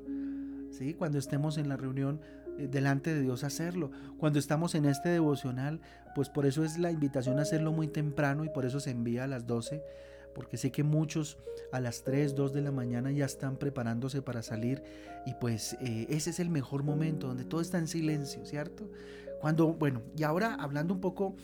¿sí? 0.70 0.94
Cuando 0.94 1.18
estemos 1.18 1.56
en 1.56 1.68
la 1.68 1.76
reunión 1.76 2.20
eh, 2.58 2.68
delante 2.70 3.14
de 3.14 3.22
Dios 3.22 3.44
hacerlo. 3.44 3.90
Cuando 4.18 4.38
estamos 4.38 4.74
en 4.74 4.84
este 4.84 5.08
devocional, 5.08 5.80
pues 6.14 6.28
por 6.28 6.44
eso 6.44 6.64
es 6.64 6.78
la 6.78 6.90
invitación 6.90 7.38
a 7.38 7.42
hacerlo 7.42 7.72
muy 7.72 7.88
temprano 7.88 8.44
y 8.44 8.50
por 8.50 8.66
eso 8.66 8.78
se 8.78 8.90
envía 8.90 9.24
a 9.24 9.28
las 9.28 9.46
12, 9.46 9.82
porque 10.34 10.56
sé 10.56 10.70
que 10.70 10.82
muchos 10.82 11.38
a 11.72 11.80
las 11.80 12.04
3, 12.04 12.34
2 12.34 12.52
de 12.52 12.60
la 12.60 12.72
mañana 12.72 13.10
ya 13.10 13.24
están 13.24 13.56
preparándose 13.56 14.20
para 14.22 14.42
salir 14.42 14.82
y 15.24 15.34
pues 15.34 15.76
eh, 15.80 16.06
ese 16.10 16.30
es 16.30 16.40
el 16.40 16.50
mejor 16.50 16.82
momento 16.82 17.28
donde 17.28 17.44
todo 17.44 17.60
está 17.60 17.78
en 17.78 17.88
silencio, 17.88 18.44
¿cierto? 18.44 18.90
Cuando, 19.40 19.72
bueno, 19.72 20.02
y 20.16 20.24
ahora 20.24 20.54
hablando 20.54 20.94
un 20.94 21.00
poco 21.00 21.36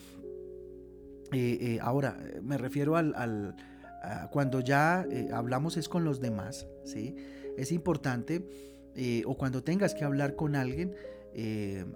eh, 1.35 1.59
eh, 1.61 1.79
ahora, 1.81 2.17
me 2.43 2.59
refiero 2.59 2.97
al, 2.97 3.57
cuando 4.31 4.61
ya 4.61 5.07
eh, 5.11 5.31
hablamos 5.33 5.77
es 5.77 5.89
con 5.89 6.05
los 6.05 6.21
demás, 6.21 6.67
¿sí? 6.85 7.17
Es 7.57 7.73
importante, 7.73 8.47
o 9.27 9.37
cuando 9.37 9.63
tengas 9.63 9.95
que 9.95 10.05
hablar 10.05 10.37
con 10.37 10.57
alguien, 10.57 10.95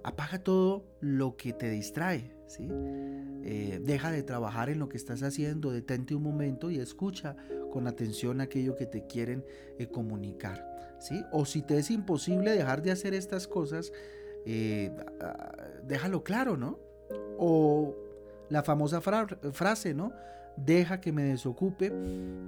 apaga 0.03 0.39
todo 0.39 0.85
lo 1.01 1.37
que 1.37 1.53
te 1.53 1.69
distrae, 1.69 2.31
¿sí? 2.47 2.67
deja 3.81 4.11
de 4.11 4.23
trabajar 4.23 4.69
en 4.69 4.79
lo 4.79 4.89
que 4.89 4.97
estás 4.97 5.21
haciendo, 5.23 5.71
detente 5.71 6.15
un 6.15 6.23
momento 6.23 6.71
y 6.71 6.79
escucha 6.79 7.35
con 7.71 7.87
atención 7.87 8.41
aquello 8.41 8.75
que 8.75 8.85
te 8.85 9.05
quieren 9.05 9.45
comunicar, 9.91 10.65
¿sí? 10.99 11.21
O 11.31 11.45
si 11.45 11.61
te 11.61 11.77
es 11.77 11.91
imposible 11.91 12.51
dejar 12.51 12.81
de 12.81 12.91
hacer 12.91 13.13
estas 13.13 13.47
cosas, 13.47 13.91
déjalo 15.83 16.23
claro, 16.23 16.57
¿no? 16.57 16.79
O 17.37 18.08
la 18.49 18.63
famosa 18.63 19.01
frase, 19.01 19.93
¿no? 19.93 20.11
Deja 20.57 20.99
que 20.99 21.11
me 21.11 21.23
desocupe 21.23 21.91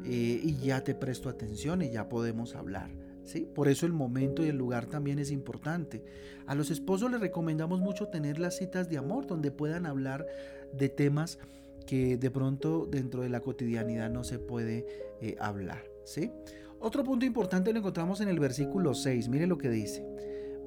eh, 0.05 0.41
y 0.43 0.57
ya 0.57 0.83
te 0.83 0.95
presto 0.95 1.29
atención 1.29 1.81
y 1.81 1.91
ya 1.91 2.09
podemos 2.09 2.55
hablar. 2.55 2.89
¿sí? 3.23 3.47
Por 3.53 3.67
eso 3.67 3.85
el 3.85 3.93
momento 3.93 4.43
y 4.43 4.49
el 4.49 4.57
lugar 4.57 4.87
también 4.87 5.19
es 5.19 5.31
importante. 5.31 6.03
A 6.47 6.55
los 6.55 6.71
esposos 6.71 7.09
les 7.11 7.21
recomendamos 7.21 7.79
mucho 7.79 8.07
tener 8.07 8.39
las 8.39 8.57
citas 8.57 8.89
de 8.89 8.97
amor 8.97 9.27
donde 9.27 9.51
puedan 9.51 9.85
hablar 9.85 10.25
de 10.73 10.89
temas 10.89 11.39
que 11.85 12.17
de 12.17 12.31
pronto 12.31 12.85
dentro 12.85 13.21
de 13.21 13.29
la 13.29 13.39
cotidianidad 13.39 14.09
no 14.09 14.23
se 14.23 14.39
puede 14.39 14.85
eh, 15.21 15.37
hablar. 15.39 15.83
¿sí? 16.03 16.31
Otro 16.79 17.03
punto 17.03 17.25
importante 17.25 17.71
lo 17.71 17.79
encontramos 17.79 18.21
en 18.21 18.27
el 18.27 18.39
versículo 18.39 18.93
6. 18.93 19.29
Mire 19.29 19.47
lo 19.47 19.57
que 19.57 19.69
dice. 19.69 20.05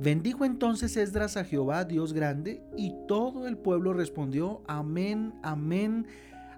Bendijo 0.01 0.45
entonces 0.45 0.97
Esdras 0.97 1.37
a 1.37 1.45
Jehová, 1.45 1.85
Dios 1.85 2.13
grande, 2.13 2.63
y 2.77 2.93
todo 3.07 3.47
el 3.47 3.57
pueblo 3.57 3.93
respondió, 3.93 4.63
amén, 4.67 5.35
amén, 5.43 6.07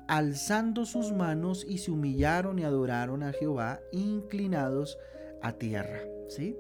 alzando 0.09 0.87
sus 0.87 1.13
manos 1.13 1.65
y 1.69 1.79
se 1.79 1.91
humillaron 1.91 2.59
y 2.59 2.65
adoraron 2.65 3.23
a 3.23 3.33
Jehová, 3.33 3.81
inclinados 3.93 4.99
a 5.43 5.53
tierra. 5.53 6.01
¿sí? 6.29 6.57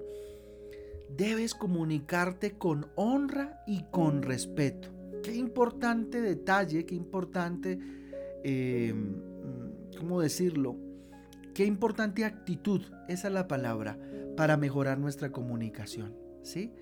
Debes 1.16 1.54
comunicarte 1.54 2.58
con 2.58 2.86
honra 2.94 3.62
y 3.66 3.84
con 3.90 4.22
respeto. 4.22 4.88
Qué 5.22 5.34
importante 5.34 6.20
detalle, 6.20 6.84
qué 6.84 6.94
importante, 6.94 7.78
eh, 8.44 8.94
¿cómo 9.98 10.20
decirlo? 10.20 10.76
Qué 11.54 11.64
importante 11.64 12.24
actitud, 12.24 12.82
esa 13.08 13.28
es 13.28 13.34
la 13.34 13.48
palabra, 13.48 13.98
para 14.36 14.58
mejorar 14.58 14.98
nuestra 14.98 15.32
comunicación. 15.32 16.25
¿Sí? 16.46 16.72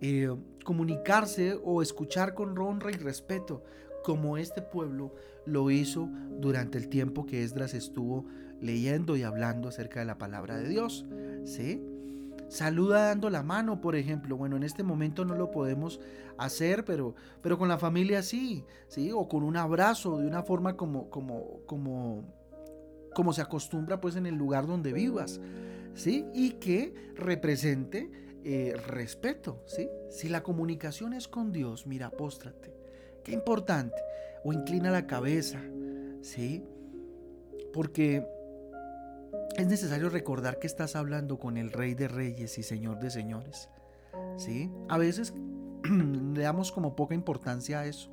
Eh, 0.00 0.34
comunicarse 0.64 1.58
o 1.62 1.82
escuchar 1.82 2.34
con 2.34 2.58
honra 2.58 2.90
y 2.90 2.94
respeto, 2.94 3.62
como 4.02 4.36
este 4.36 4.60
pueblo 4.60 5.14
lo 5.46 5.70
hizo 5.70 6.08
durante 6.38 6.78
el 6.78 6.88
tiempo 6.88 7.24
que 7.26 7.42
Esdras 7.42 7.74
estuvo 7.74 8.26
leyendo 8.60 9.16
y 9.16 9.22
hablando 9.22 9.68
acerca 9.68 10.00
de 10.00 10.06
la 10.06 10.18
palabra 10.18 10.56
de 10.56 10.68
Dios. 10.68 11.06
¿sí? 11.44 11.82
Saluda 12.48 13.06
dando 13.06 13.30
la 13.30 13.42
mano, 13.42 13.80
por 13.80 13.96
ejemplo. 13.96 14.36
Bueno, 14.36 14.56
en 14.56 14.62
este 14.62 14.82
momento 14.82 15.24
no 15.24 15.34
lo 15.34 15.50
podemos 15.50 16.00
hacer, 16.38 16.84
pero, 16.84 17.14
pero 17.42 17.58
con 17.58 17.68
la 17.68 17.78
familia 17.78 18.22
sí, 18.22 18.64
sí, 18.88 19.10
o 19.12 19.28
con 19.28 19.42
un 19.42 19.56
abrazo, 19.56 20.18
de 20.18 20.26
una 20.26 20.42
forma 20.42 20.76
como, 20.76 21.08
como, 21.10 21.60
como, 21.66 22.24
como 23.14 23.32
se 23.32 23.42
acostumbra 23.42 24.00
pues 24.00 24.16
en 24.16 24.26
el 24.26 24.34
lugar 24.34 24.66
donde 24.66 24.92
vivas, 24.92 25.40
sí, 25.94 26.26
y 26.34 26.52
que 26.52 26.94
represente 27.16 28.10
eh, 28.44 28.74
respeto, 28.86 29.62
¿sí? 29.66 29.88
Si 30.10 30.28
la 30.28 30.42
comunicación 30.42 31.14
es 31.14 31.28
con 31.28 31.50
Dios, 31.50 31.86
mira, 31.86 32.10
póstrate. 32.10 32.74
Qué 33.22 33.32
importante. 33.32 33.96
O 34.44 34.52
inclina 34.52 34.90
la 34.90 35.06
cabeza, 35.06 35.62
¿sí? 36.20 36.62
Porque 37.72 38.26
es 39.56 39.66
necesario 39.66 40.10
recordar 40.10 40.58
que 40.58 40.66
estás 40.66 40.94
hablando 40.94 41.38
con 41.38 41.56
el 41.56 41.72
Rey 41.72 41.94
de 41.94 42.08
Reyes 42.08 42.58
y 42.58 42.62
Señor 42.62 42.98
de 42.98 43.10
Señores, 43.10 43.70
¿sí? 44.36 44.70
A 44.88 44.98
veces 44.98 45.32
le 45.84 46.42
damos 46.42 46.70
como 46.70 46.94
poca 46.94 47.14
importancia 47.14 47.80
a 47.80 47.86
eso, 47.86 48.10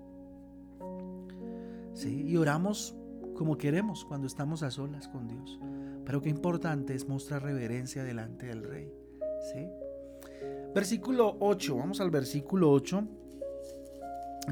¿sí? 1.93 2.23
Y 2.25 2.37
oramos 2.37 2.95
como 3.35 3.57
queremos 3.57 4.05
cuando 4.05 4.27
estamos 4.27 4.63
a 4.63 4.71
solas 4.71 5.07
con 5.07 5.27
Dios. 5.27 5.59
Pero 6.05 6.21
qué 6.21 6.29
importante 6.29 6.93
es 6.93 7.07
mostrar 7.07 7.43
reverencia 7.43 8.03
delante 8.03 8.45
del 8.45 8.63
Rey, 8.63 8.93
¿sí? 9.51 9.67
Versículo 10.73 11.35
8, 11.41 11.75
vamos 11.75 11.99
al 11.99 12.11
versículo 12.11 12.71
8 12.71 13.03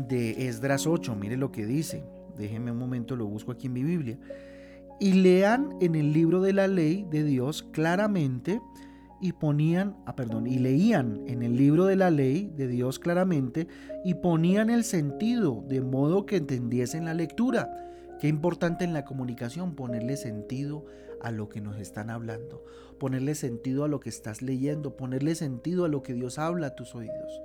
de 0.09 0.47
Esdras 0.47 0.85
8, 0.85 1.15
mire 1.15 1.37
lo 1.37 1.49
que 1.51 1.65
dice, 1.65 2.03
déjenme 2.37 2.71
un 2.71 2.77
momento, 2.77 3.15
lo 3.15 3.25
busco 3.25 3.53
aquí 3.53 3.67
en 3.67 3.73
mi 3.73 3.83
Biblia. 3.83 4.17
Y 4.99 5.13
lean 5.13 5.77
en 5.79 5.95
el 5.95 6.11
libro 6.11 6.41
de 6.41 6.51
la 6.51 6.67
ley 6.67 7.07
de 7.09 7.23
Dios 7.23 7.63
claramente 7.71 8.59
y 9.21 9.31
ponían, 9.31 9.95
ah, 10.05 10.15
perdón, 10.15 10.45
y 10.45 10.59
leían 10.59 11.21
en 11.25 11.41
el 11.41 11.55
libro 11.55 11.85
de 11.85 11.95
la 11.95 12.11
ley 12.11 12.51
de 12.53 12.67
Dios 12.67 12.99
claramente 12.99 13.67
y 14.03 14.15
ponían 14.15 14.69
el 14.69 14.83
sentido 14.83 15.63
de 15.69 15.79
modo 15.79 16.25
que 16.25 16.35
entendiesen 16.35 17.05
la 17.05 17.13
lectura. 17.13 17.69
Qué 18.19 18.27
importante 18.27 18.83
en 18.83 18.91
la 18.91 19.05
comunicación 19.05 19.73
ponerle 19.73 20.17
sentido 20.17 20.85
a 21.21 21.31
lo 21.31 21.49
que 21.49 21.61
nos 21.61 21.77
están 21.77 22.09
hablando, 22.09 22.63
ponerle 22.99 23.35
sentido 23.35 23.83
a 23.83 23.87
lo 23.87 23.99
que 23.99 24.09
estás 24.09 24.41
leyendo, 24.41 24.95
ponerle 24.95 25.35
sentido 25.35 25.85
a 25.85 25.89
lo 25.89 26.03
que 26.03 26.13
Dios 26.13 26.39
habla 26.39 26.67
a 26.67 26.75
tus 26.75 26.95
oídos. 26.95 27.41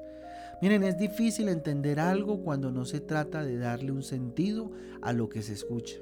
Miren, 0.62 0.82
es 0.84 0.98
difícil 0.98 1.48
entender 1.48 2.00
algo 2.00 2.42
cuando 2.42 2.70
no 2.70 2.84
se 2.84 3.00
trata 3.00 3.44
de 3.44 3.58
darle 3.58 3.92
un 3.92 4.02
sentido 4.02 4.70
a 5.02 5.12
lo 5.12 5.28
que 5.28 5.42
se 5.42 5.52
escucha. 5.52 5.96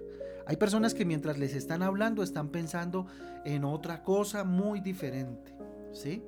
Hay 0.46 0.56
personas 0.56 0.94
que 0.94 1.04
mientras 1.04 1.38
les 1.38 1.54
están 1.54 1.82
hablando 1.82 2.22
están 2.22 2.48
pensando 2.48 3.06
en 3.44 3.64
otra 3.64 4.02
cosa 4.02 4.44
muy 4.44 4.80
diferente, 4.80 5.52
¿sí? 5.92 6.22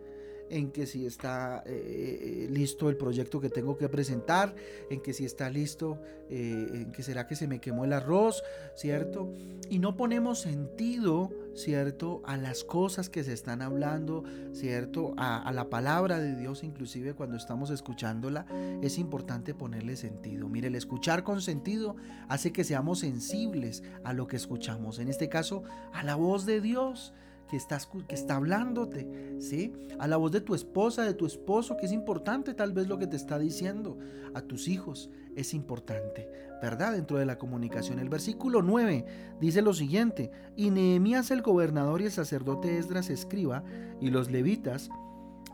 En 0.51 0.71
que 0.71 0.87
si 0.87 1.07
está 1.07 1.63
eh, 1.67 2.47
listo 2.51 2.89
el 2.89 2.97
proyecto 2.97 3.41
que 3.41 3.51
tengo 3.51 3.77
que 3.77 3.89
presentar, 3.89 4.55
en 4.91 5.01
que 5.01 5.13
si 5.13 5.25
está 5.25 5.51
listo, 5.51 6.01
eh, 6.31 6.69
en 6.73 6.93
que 6.93 7.03
será 7.03 7.27
que 7.27 7.37
se 7.37 7.49
me 7.49 7.61
quemó 7.61 7.85
el 7.85 7.93
arroz, 7.93 8.43
¿cierto? 8.75 9.33
Y 9.69 9.79
no 9.79 9.97
ponemos 9.97 10.41
sentido, 10.41 11.31
¿cierto? 11.55 12.23
A 12.25 12.37
las 12.37 12.65
cosas 12.65 13.09
que 13.09 13.25
se 13.25 13.33
están 13.33 13.63
hablando, 13.63 14.25
¿cierto? 14.53 15.15
A, 15.17 15.43
a 15.43 15.53
la 15.53 15.71
palabra 15.71 16.19
de 16.19 16.37
Dios, 16.37 16.65
inclusive 16.65 17.15
cuando 17.15 17.37
estamos 17.37 17.71
escuchándola, 17.71 18.47
es 18.83 18.99
importante 18.99 19.55
ponerle 19.55 19.97
sentido. 19.97 20.49
Mire, 20.49 20.69
el 20.69 20.75
escuchar 20.75 21.25
con 21.25 21.41
sentido 21.41 21.97
hace 22.29 22.53
que 22.53 22.65
seamos 22.65 23.01
sensibles 23.01 23.83
a 24.05 24.13
lo 24.13 24.27
que 24.27 24.37
escuchamos, 24.37 24.99
en 24.99 25.09
este 25.09 25.29
caso, 25.29 25.63
a 25.93 26.03
la 26.03 26.15
voz 26.15 26.47
de 26.47 26.61
Dios 26.61 27.13
que, 27.49 27.57
estás, 27.57 27.89
que 28.09 28.15
está 28.15 28.37
hablándote, 28.37 29.37
¿sí? 29.41 29.73
A 29.99 30.07
la 30.09 30.17
voz 30.17 30.33
de 30.33 30.41
tu 30.41 30.55
esposa, 30.55 31.03
de 31.03 31.15
tu 31.15 31.27
esposo, 31.27 31.77
que 31.77 31.87
es 31.87 31.93
importante 31.93 32.55
tal 32.55 32.73
vez 32.73 32.89
lo 32.89 32.99
que 32.99 33.07
te 33.07 33.17
está 33.17 33.39
diciendo, 33.39 33.99
a 34.35 34.43
tus 34.43 34.69
hijos, 34.69 35.11
es 35.37 35.55
importante, 35.55 36.29
¿verdad? 36.63 36.93
Dentro 36.93 37.19
de 37.19 37.27
la 37.27 37.39
comunicación. 37.39 37.99
El 37.99 38.09
versículo 38.09 38.63
9 38.63 39.05
dice 39.41 39.63
lo 39.63 39.75
siguiente, 39.75 40.31
y 40.57 40.71
Nehemías 40.71 41.31
el 41.31 41.43
gobernador 41.43 42.01
y 42.01 42.07
el 42.07 42.13
sacerdote 42.13 42.79
Esdras 42.79 43.11
escriba 43.11 43.65
y 44.01 44.11
los 44.11 44.31
levitas 44.31 44.91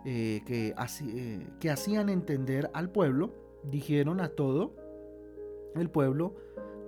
eh, 0.04 0.42
que, 0.46 0.74
eh, 0.74 1.46
que 1.58 1.70
hacían 1.70 2.08
entender 2.08 2.70
al 2.72 2.90
pueblo, 2.90 3.34
dijeron 3.64 4.20
a 4.20 4.28
todo 4.28 4.74
el 5.74 5.90
pueblo, 5.90 6.34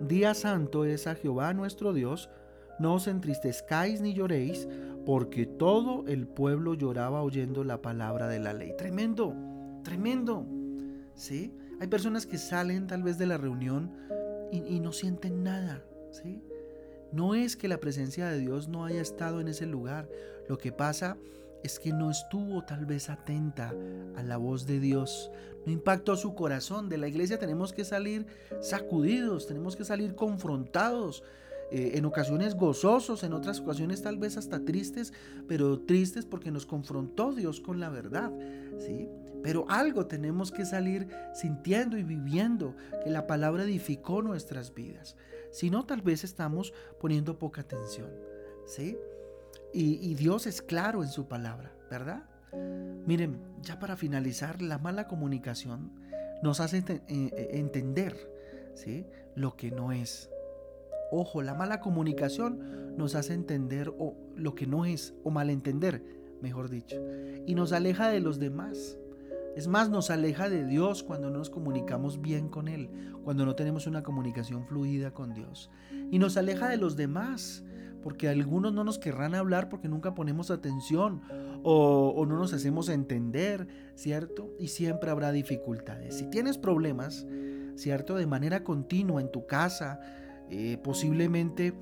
día 0.00 0.34
santo 0.34 0.84
es 0.84 1.06
a 1.06 1.14
Jehová 1.14 1.52
nuestro 1.52 1.92
Dios, 1.92 2.30
no 2.78 2.94
os 2.94 3.06
entristezcáis 3.06 4.00
ni 4.00 4.14
lloréis, 4.14 4.66
porque 5.04 5.46
todo 5.46 6.04
el 6.06 6.26
pueblo 6.26 6.74
lloraba 6.74 7.22
oyendo 7.22 7.64
la 7.64 7.82
palabra 7.82 8.28
de 8.28 8.38
la 8.38 8.52
ley. 8.52 8.72
Tremendo, 8.76 9.34
tremendo. 9.82 10.46
¿Sí? 11.14 11.54
Hay 11.80 11.88
personas 11.88 12.26
que 12.26 12.38
salen 12.38 12.86
tal 12.86 13.02
vez 13.02 13.18
de 13.18 13.26
la 13.26 13.36
reunión 13.36 13.92
y, 14.52 14.80
no 14.80 14.92
sienten 14.92 15.42
nada, 15.42 15.82
¿sí? 16.10 16.42
No 17.10 17.34
es 17.34 17.56
que 17.56 17.68
la 17.68 17.80
presencia 17.80 18.28
de 18.28 18.38
Dios 18.38 18.68
no 18.68 18.84
haya 18.84 19.00
estado 19.00 19.40
en 19.40 19.48
ese 19.48 19.66
lugar. 19.66 20.08
Lo 20.48 20.58
que 20.58 20.72
pasa 20.72 21.16
es 21.62 21.78
que 21.78 21.92
no 21.92 22.10
estuvo 22.10 22.62
tal 22.64 22.86
vez 22.86 23.08
atenta 23.08 23.74
a 24.16 24.22
la 24.22 24.36
voz 24.36 24.66
de 24.66 24.78
Dios. 24.80 25.30
No 25.64 25.72
impactó 25.72 26.16
su 26.16 26.34
corazón. 26.34 26.88
De 26.88 26.98
la 26.98 27.08
iglesia 27.08 27.38
tenemos 27.38 27.72
que 27.72 27.84
salir 27.84 28.26
sacudidos, 28.60 29.46
tenemos 29.46 29.76
que 29.76 29.84
salir 29.84 30.14
confrontados. 30.14 31.22
Eh, 31.74 31.96
en 31.96 32.04
ocasiones 32.04 32.54
gozosos, 32.54 33.24
en 33.24 33.32
otras 33.32 33.60
ocasiones 33.60 34.02
tal 34.02 34.18
vez 34.18 34.36
hasta 34.36 34.62
tristes, 34.62 35.14
pero 35.48 35.80
tristes 35.80 36.26
porque 36.26 36.50
nos 36.50 36.66
confrontó 36.66 37.32
Dios 37.32 37.62
con 37.62 37.80
la 37.80 37.88
verdad, 37.88 38.30
¿sí? 38.78 39.08
Pero 39.42 39.64
algo 39.70 40.04
tenemos 40.04 40.52
que 40.52 40.66
salir 40.66 41.08
sintiendo 41.32 41.96
y 41.96 42.02
viviendo 42.02 42.76
que 43.02 43.08
la 43.08 43.26
palabra 43.26 43.64
edificó 43.64 44.20
nuestras 44.20 44.74
vidas. 44.74 45.16
Si 45.50 45.70
no, 45.70 45.86
tal 45.86 46.02
vez 46.02 46.24
estamos 46.24 46.74
poniendo 47.00 47.38
poca 47.38 47.62
atención, 47.62 48.10
¿sí? 48.66 48.98
Y, 49.72 50.14
Dios 50.14 50.46
es 50.46 50.60
claro 50.60 51.02
en 51.02 51.08
su 51.08 51.26
palabra, 51.26 51.74
¿verdad? 51.90 52.24
Miren, 53.06 53.40
ya 53.62 53.78
para 53.78 53.96
finalizar, 53.96 54.60
la 54.60 54.76
mala 54.76 55.08
comunicación 55.08 55.90
nos 56.42 56.60
hace 56.60 56.78
eh, 56.78 56.94
eh, 57.08 57.48
entender 57.52 58.14
¿sí? 58.74 59.06
lo 59.34 59.56
que 59.56 59.70
no 59.70 59.92
es. 59.92 60.31
Ojo, 61.14 61.42
la 61.42 61.52
mala 61.52 61.80
comunicación 61.80 62.96
nos 62.96 63.14
hace 63.14 63.34
entender 63.34 63.92
o, 63.98 64.16
lo 64.34 64.54
que 64.54 64.66
no 64.66 64.86
es, 64.86 65.14
o 65.22 65.30
malentender, 65.30 66.02
mejor 66.40 66.70
dicho, 66.70 66.96
y 67.46 67.54
nos 67.54 67.72
aleja 67.72 68.08
de 68.08 68.20
los 68.20 68.38
demás. 68.38 68.98
Es 69.54 69.68
más, 69.68 69.90
nos 69.90 70.08
aleja 70.08 70.48
de 70.48 70.64
Dios 70.64 71.02
cuando 71.02 71.28
no 71.28 71.36
nos 71.36 71.50
comunicamos 71.50 72.22
bien 72.22 72.48
con 72.48 72.66
Él, 72.66 72.88
cuando 73.24 73.44
no 73.44 73.54
tenemos 73.54 73.86
una 73.86 74.02
comunicación 74.02 74.64
fluida 74.64 75.12
con 75.12 75.34
Dios. 75.34 75.70
Y 76.10 76.18
nos 76.18 76.38
aleja 76.38 76.70
de 76.70 76.78
los 76.78 76.96
demás, 76.96 77.62
porque 78.02 78.30
algunos 78.30 78.72
no 78.72 78.82
nos 78.82 78.98
querrán 78.98 79.34
hablar 79.34 79.68
porque 79.68 79.88
nunca 79.88 80.14
ponemos 80.14 80.50
atención 80.50 81.20
o, 81.62 82.14
o 82.16 82.24
no 82.24 82.38
nos 82.38 82.54
hacemos 82.54 82.88
entender, 82.88 83.68
¿cierto? 83.96 84.50
Y 84.58 84.68
siempre 84.68 85.10
habrá 85.10 85.30
dificultades. 85.30 86.16
Si 86.16 86.30
tienes 86.30 86.56
problemas, 86.56 87.26
¿cierto? 87.74 88.16
De 88.16 88.26
manera 88.26 88.64
continua 88.64 89.20
en 89.20 89.30
tu 89.30 89.46
casa, 89.46 90.00
eh, 90.54 90.76
posiblemente 90.76 91.72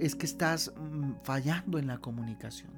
es 0.00 0.16
que 0.16 0.26
estás 0.26 0.74
mm, 0.76 1.22
fallando 1.22 1.78
en 1.78 1.86
la 1.86 1.98
comunicación. 1.98 2.72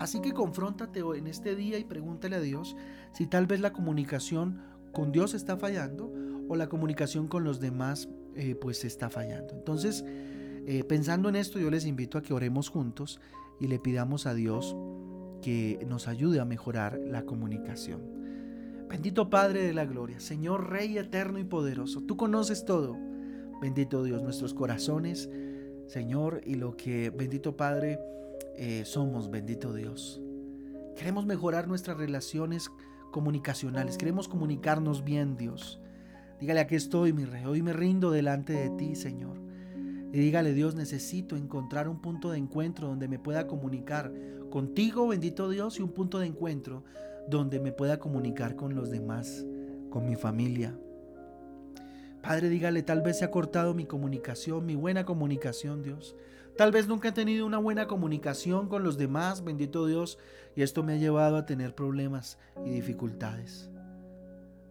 Así 0.00 0.20
que 0.20 0.32
confróntate 0.32 1.00
en 1.00 1.28
este 1.28 1.54
día 1.54 1.78
y 1.78 1.84
pregúntale 1.84 2.34
a 2.34 2.40
Dios 2.40 2.76
si 3.12 3.28
tal 3.28 3.46
vez 3.46 3.60
la 3.60 3.72
comunicación 3.72 4.60
con 4.92 5.12
Dios 5.12 5.34
está 5.34 5.56
fallando 5.56 6.12
o 6.48 6.56
la 6.56 6.68
comunicación 6.68 7.28
con 7.28 7.44
los 7.44 7.60
demás 7.60 8.08
eh, 8.34 8.56
pues 8.60 8.84
está 8.84 9.08
fallando. 9.08 9.54
Entonces, 9.54 10.04
eh, 10.04 10.82
pensando 10.82 11.28
en 11.28 11.36
esto, 11.36 11.60
yo 11.60 11.70
les 11.70 11.86
invito 11.86 12.18
a 12.18 12.22
que 12.22 12.34
oremos 12.34 12.68
juntos 12.68 13.20
y 13.60 13.68
le 13.68 13.78
pidamos 13.78 14.26
a 14.26 14.34
Dios 14.34 14.76
que 15.42 15.78
nos 15.88 16.08
ayude 16.08 16.40
a 16.40 16.44
mejorar 16.44 16.98
la 16.98 17.22
comunicación. 17.22 18.02
Bendito 18.88 19.30
Padre 19.30 19.62
de 19.62 19.74
la 19.74 19.84
Gloria, 19.84 20.18
Señor 20.18 20.70
Rey 20.70 20.98
eterno 20.98 21.38
y 21.38 21.44
poderoso, 21.44 22.00
tú 22.02 22.16
conoces 22.16 22.64
todo. 22.64 23.07
Bendito 23.60 24.04
Dios, 24.04 24.22
nuestros 24.22 24.54
corazones, 24.54 25.28
Señor, 25.88 26.42
y 26.44 26.54
lo 26.54 26.76
que, 26.76 27.10
bendito 27.10 27.56
Padre, 27.56 27.98
eh, 28.56 28.84
somos, 28.84 29.30
bendito 29.30 29.72
Dios. 29.72 30.20
Queremos 30.96 31.26
mejorar 31.26 31.66
nuestras 31.66 31.96
relaciones 31.96 32.70
comunicacionales, 33.10 33.96
queremos 33.98 34.28
comunicarnos 34.28 35.04
bien, 35.04 35.36
Dios. 35.36 35.80
Dígale, 36.40 36.60
aquí 36.60 36.76
estoy, 36.76 37.12
mi 37.12 37.24
rey, 37.24 37.44
hoy 37.46 37.62
me 37.62 37.72
rindo 37.72 38.10
delante 38.10 38.52
de 38.52 38.70
ti, 38.70 38.94
Señor. 38.94 39.38
Y 40.12 40.18
dígale, 40.18 40.54
Dios, 40.54 40.74
necesito 40.74 41.36
encontrar 41.36 41.88
un 41.88 42.00
punto 42.00 42.30
de 42.30 42.38
encuentro 42.38 42.88
donde 42.88 43.08
me 43.08 43.18
pueda 43.18 43.46
comunicar 43.46 44.12
contigo, 44.50 45.08
bendito 45.08 45.48
Dios, 45.48 45.78
y 45.78 45.82
un 45.82 45.90
punto 45.90 46.18
de 46.18 46.26
encuentro 46.26 46.84
donde 47.28 47.60
me 47.60 47.72
pueda 47.72 47.98
comunicar 47.98 48.56
con 48.56 48.74
los 48.74 48.90
demás, 48.90 49.44
con 49.90 50.06
mi 50.06 50.16
familia, 50.16 50.78
Padre, 52.22 52.48
dígale, 52.48 52.82
tal 52.82 53.00
vez 53.00 53.18
se 53.18 53.24
ha 53.24 53.30
cortado 53.30 53.74
mi 53.74 53.84
comunicación, 53.84 54.66
mi 54.66 54.74
buena 54.74 55.04
comunicación, 55.04 55.82
Dios. 55.82 56.16
Tal 56.56 56.72
vez 56.72 56.88
nunca 56.88 57.10
he 57.10 57.12
tenido 57.12 57.46
una 57.46 57.58
buena 57.58 57.86
comunicación 57.86 58.68
con 58.68 58.82
los 58.82 58.98
demás, 58.98 59.44
bendito 59.44 59.86
Dios, 59.86 60.18
y 60.56 60.62
esto 60.62 60.82
me 60.82 60.94
ha 60.94 60.96
llevado 60.96 61.36
a 61.36 61.46
tener 61.46 61.74
problemas 61.74 62.36
y 62.66 62.70
dificultades. 62.70 63.70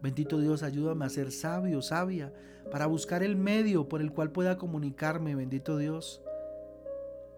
Bendito 0.03 0.39
Dios, 0.39 0.63
ayúdame 0.63 1.05
a 1.05 1.09
ser 1.09 1.31
sabio, 1.31 1.81
sabia, 1.81 2.33
para 2.71 2.87
buscar 2.87 3.23
el 3.23 3.37
medio 3.37 3.87
por 3.87 4.01
el 4.01 4.11
cual 4.11 4.31
pueda 4.31 4.57
comunicarme, 4.57 5.33
bendito 5.33 5.77
Dios. 5.77 6.21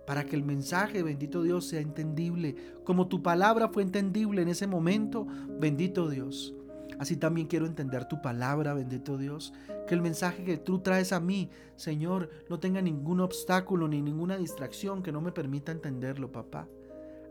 Para 0.07 0.25
que 0.25 0.35
el 0.35 0.43
mensaje, 0.43 1.03
bendito 1.03 1.43
Dios, 1.43 1.67
sea 1.67 1.81
entendible, 1.81 2.55
como 2.83 3.07
tu 3.07 3.21
palabra 3.21 3.69
fue 3.69 3.83
entendible 3.83 4.41
en 4.41 4.47
ese 4.47 4.65
momento, 4.65 5.27
bendito 5.59 6.09
Dios. 6.09 6.55
Así 6.97 7.15
también 7.15 7.47
quiero 7.47 7.65
entender 7.65 8.05
tu 8.05 8.21
palabra, 8.21 8.73
bendito 8.73 9.17
Dios. 9.17 9.53
Que 9.87 9.95
el 9.95 10.01
mensaje 10.01 10.43
que 10.43 10.57
tú 10.57 10.79
traes 10.79 11.13
a 11.13 11.19
mí, 11.19 11.49
Señor, 11.75 12.29
no 12.49 12.59
tenga 12.59 12.81
ningún 12.81 13.19
obstáculo 13.19 13.87
ni 13.87 14.01
ninguna 14.01 14.37
distracción 14.37 15.03
que 15.03 15.11
no 15.11 15.21
me 15.21 15.31
permita 15.31 15.71
entenderlo, 15.71 16.31
papá. 16.31 16.67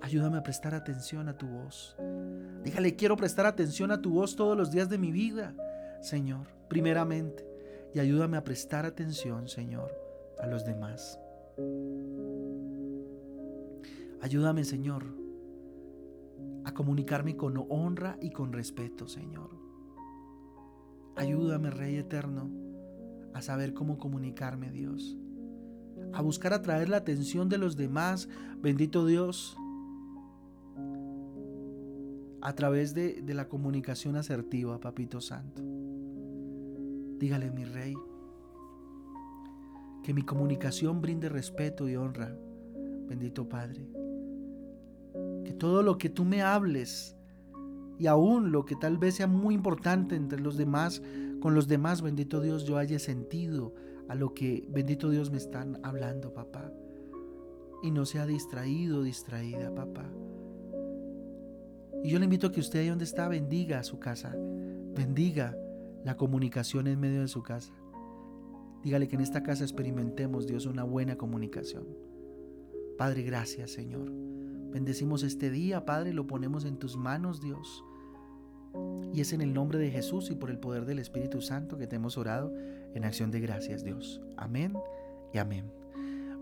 Ayúdame 0.00 0.38
a 0.38 0.42
prestar 0.42 0.74
atención 0.74 1.28
a 1.28 1.36
tu 1.36 1.46
voz. 1.46 1.96
Dígale, 2.62 2.94
quiero 2.94 3.16
prestar 3.16 3.46
atención 3.46 3.90
a 3.90 4.00
tu 4.00 4.10
voz 4.10 4.36
todos 4.36 4.56
los 4.56 4.70
días 4.70 4.88
de 4.88 4.98
mi 4.98 5.10
vida, 5.10 5.54
Señor, 6.00 6.46
primeramente. 6.68 7.44
Y 7.94 7.98
ayúdame 7.98 8.36
a 8.36 8.44
prestar 8.44 8.86
atención, 8.86 9.48
Señor, 9.48 9.90
a 10.38 10.46
los 10.46 10.64
demás. 10.64 11.18
Ayúdame, 14.20 14.64
Señor, 14.64 15.04
a 16.68 16.74
comunicarme 16.74 17.34
con 17.34 17.64
honra 17.70 18.18
y 18.20 18.30
con 18.30 18.52
respeto, 18.52 19.08
Señor. 19.08 19.50
Ayúdame, 21.16 21.70
Rey 21.70 21.96
Eterno, 21.96 22.50
a 23.32 23.40
saber 23.40 23.72
cómo 23.72 23.98
comunicarme, 23.98 24.70
Dios. 24.70 25.16
A 26.12 26.20
buscar 26.20 26.52
atraer 26.52 26.90
la 26.90 26.98
atención 26.98 27.48
de 27.48 27.56
los 27.56 27.76
demás, 27.76 28.28
bendito 28.60 29.06
Dios, 29.06 29.56
a 32.42 32.52
través 32.54 32.94
de, 32.94 33.22
de 33.22 33.34
la 33.34 33.48
comunicación 33.48 34.16
asertiva, 34.16 34.78
Papito 34.78 35.22
Santo. 35.22 35.62
Dígale, 37.18 37.50
mi 37.50 37.64
Rey, 37.64 37.94
que 40.02 40.12
mi 40.12 40.22
comunicación 40.22 41.00
brinde 41.00 41.30
respeto 41.30 41.88
y 41.88 41.96
honra, 41.96 42.36
bendito 43.08 43.48
Padre 43.48 43.97
que 45.44 45.52
todo 45.52 45.82
lo 45.82 45.98
que 45.98 46.08
tú 46.08 46.24
me 46.24 46.42
hables 46.42 47.16
y 47.98 48.06
aún 48.06 48.52
lo 48.52 48.64
que 48.64 48.76
tal 48.76 48.96
vez 48.96 49.16
sea 49.16 49.26
muy 49.26 49.54
importante 49.54 50.14
entre 50.14 50.40
los 50.40 50.56
demás, 50.56 51.02
con 51.40 51.54
los 51.54 51.66
demás, 51.66 52.00
bendito 52.00 52.40
Dios, 52.40 52.64
yo 52.64 52.76
haya 52.76 52.98
sentido 52.98 53.74
a 54.08 54.14
lo 54.14 54.34
que, 54.34 54.66
bendito 54.70 55.10
Dios, 55.10 55.30
me 55.30 55.36
están 55.36 55.78
hablando, 55.82 56.32
papá. 56.32 56.72
Y 57.82 57.90
no 57.90 58.06
sea 58.06 58.26
distraído, 58.26 59.02
distraída, 59.02 59.74
papá. 59.74 60.10
Y 62.02 62.10
yo 62.10 62.18
le 62.18 62.24
invito 62.24 62.46
a 62.46 62.52
que 62.52 62.60
usted 62.60 62.80
ahí 62.80 62.88
donde 62.88 63.04
está 63.04 63.28
bendiga 63.28 63.80
a 63.80 63.84
su 63.84 63.98
casa, 63.98 64.34
bendiga 64.94 65.56
la 66.04 66.16
comunicación 66.16 66.86
en 66.86 67.00
medio 67.00 67.20
de 67.20 67.28
su 67.28 67.42
casa. 67.42 67.72
Dígale 68.82 69.08
que 69.08 69.16
en 69.16 69.22
esta 69.22 69.42
casa 69.42 69.64
experimentemos, 69.64 70.46
Dios, 70.46 70.66
una 70.66 70.84
buena 70.84 71.16
comunicación. 71.16 71.86
Padre, 72.96 73.22
gracias, 73.22 73.72
Señor. 73.72 74.37
Bendecimos 74.72 75.22
este 75.22 75.50
día, 75.50 75.84
Padre, 75.84 76.12
lo 76.12 76.26
ponemos 76.26 76.64
en 76.64 76.76
tus 76.76 76.96
manos, 76.96 77.40
Dios. 77.40 77.84
Y 79.12 79.20
es 79.20 79.32
en 79.32 79.40
el 79.40 79.54
nombre 79.54 79.78
de 79.78 79.90
Jesús 79.90 80.30
y 80.30 80.34
por 80.34 80.50
el 80.50 80.58
poder 80.58 80.84
del 80.84 80.98
Espíritu 80.98 81.40
Santo 81.40 81.78
que 81.78 81.86
te 81.86 81.96
hemos 81.96 82.18
orado 82.18 82.52
en 82.94 83.04
acción 83.04 83.30
de 83.30 83.40
gracias, 83.40 83.82
Dios. 83.82 84.20
Amén 84.36 84.74
y 85.32 85.38
amén. 85.38 85.70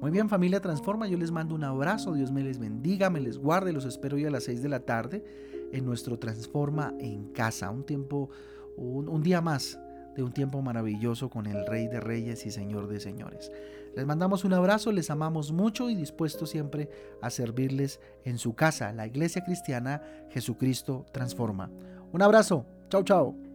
Muy 0.00 0.10
bien, 0.10 0.28
familia 0.28 0.60
Transforma, 0.60 1.08
yo 1.08 1.16
les 1.16 1.30
mando 1.30 1.54
un 1.54 1.64
abrazo, 1.64 2.12
Dios 2.12 2.30
me 2.30 2.42
les 2.42 2.58
bendiga, 2.58 3.08
me 3.08 3.20
les 3.20 3.38
guarde, 3.38 3.72
los 3.72 3.86
espero 3.86 4.16
hoy 4.16 4.26
a 4.26 4.30
las 4.30 4.44
6 4.44 4.62
de 4.62 4.68
la 4.68 4.80
tarde 4.80 5.24
en 5.72 5.86
nuestro 5.86 6.18
Transforma 6.18 6.92
en 6.98 7.32
casa, 7.32 7.70
un 7.70 7.84
tiempo, 7.84 8.28
un, 8.76 9.08
un 9.08 9.22
día 9.22 9.40
más 9.40 9.78
de 10.16 10.22
un 10.22 10.32
tiempo 10.32 10.62
maravilloso 10.62 11.28
con 11.28 11.46
el 11.46 11.66
Rey 11.66 11.86
de 11.86 12.00
Reyes 12.00 12.46
y 12.46 12.50
Señor 12.50 12.88
de 12.88 13.00
Señores. 13.00 13.52
Les 13.94 14.06
mandamos 14.06 14.44
un 14.44 14.52
abrazo, 14.52 14.92
les 14.92 15.10
amamos 15.10 15.52
mucho 15.52 15.88
y 15.88 15.94
dispuestos 15.94 16.50
siempre 16.50 16.90
a 17.22 17.30
servirles 17.30 18.00
en 18.24 18.38
su 18.38 18.54
casa, 18.54 18.92
la 18.92 19.06
Iglesia 19.06 19.44
Cristiana 19.44 20.02
Jesucristo 20.30 21.06
Transforma. 21.12 21.70
Un 22.12 22.22
abrazo, 22.22 22.66
chao 22.88 23.02
chao. 23.02 23.45